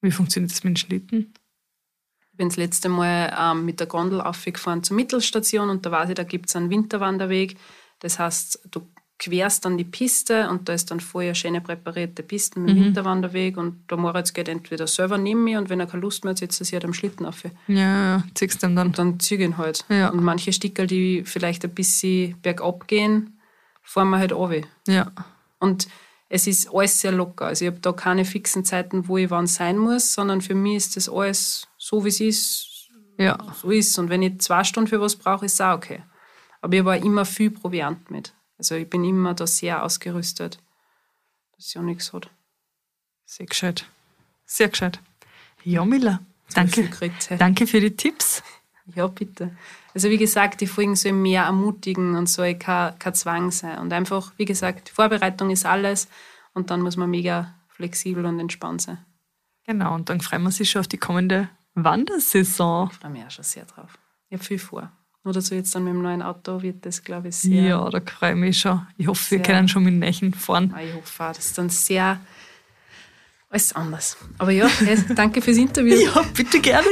[0.00, 1.34] Wie funktioniert das mit dem Schlitten?
[2.32, 6.08] Ich bin das letzte Mal ähm, mit der Gondel aufgefahren zur Mittelstation und da weiß
[6.08, 7.56] ich, da gibt es einen Winterwanderweg.
[8.00, 8.86] Das heißt, du
[9.18, 12.84] querst dann die Piste und da ist dann vorher schöne präparierte Pisten mit mhm.
[12.86, 16.30] Winterwanderweg und der Moritz geht entweder selber neben mir und wenn er keine Lust mehr
[16.30, 17.42] hat, setzt er sich halt am Schlitten auf.
[17.66, 18.88] Ja, ziehst du ihn dann.
[18.88, 19.84] Und dann zieh ich ihn halt.
[19.88, 20.10] Ja.
[20.10, 23.40] Und manche Stickel, die vielleicht ein bisschen bergab gehen,
[23.82, 24.68] fahren wir halt runter.
[24.86, 25.10] Ja.
[25.58, 25.88] Und
[26.28, 27.46] es ist alles sehr locker.
[27.46, 30.76] Also ich habe da keine fixen Zeiten, wo ich wann sein muss, sondern für mich
[30.76, 33.38] ist das alles so, wie es ist, ja.
[33.60, 33.98] so ist.
[33.98, 36.02] Und wenn ich zwei Stunden für was brauche, ist es auch okay.
[36.60, 38.34] Aber ich habe immer viel Proviant mit.
[38.58, 40.58] Also ich bin immer da sehr ausgerüstet,
[41.56, 42.30] dass ja nichts hat.
[43.24, 43.86] Sehr gescheit.
[44.44, 45.00] Sehr gescheit.
[45.62, 46.20] Ja, Miller,
[46.54, 46.90] danke.
[47.38, 48.42] Danke für die Tipps.
[48.94, 49.54] Ja, bitte.
[49.94, 53.78] Also wie gesagt, die Folgen sollen mehr ermutigen und soll kein, kein Zwang sein.
[53.78, 56.08] Und einfach, wie gesagt, die Vorbereitung ist alles
[56.54, 59.04] und dann muss man mega flexibel und entspannt sein.
[59.64, 62.88] Genau, und dann freuen wir uns schon auf die kommende Wandersaison.
[62.90, 63.98] Ich freue mich auch schon sehr drauf.
[64.30, 64.90] Ich habe viel vor.
[65.28, 67.62] Oder so jetzt dann mit dem neuen Auto wird das, glaube ich, sehr.
[67.62, 68.86] Ja, da freue ich mich schon.
[68.96, 70.72] Ich hoffe, wir können schon mit Nächen fahren.
[70.74, 72.18] Ah, ich hoffe auch, das ist dann sehr
[73.50, 74.16] alles anders.
[74.38, 74.68] Aber ja,
[75.14, 75.96] danke fürs Interview.
[76.14, 76.86] ja, bitte gerne.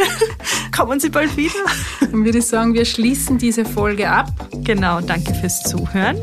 [0.74, 1.64] Kommen Sie bald wieder.
[2.00, 4.28] Dann würde ich sagen, wir schließen diese Folge ab.
[4.64, 6.16] Genau, danke fürs Zuhören.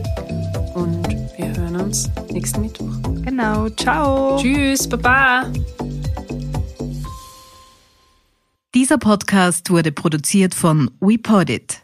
[0.76, 2.95] Und wir hören uns nächsten Mittwoch.
[3.23, 4.38] Genau, ciao.
[4.39, 5.52] Tschüss, baba.
[8.76, 11.84] Dieser Podcast wurde produziert von WePodit.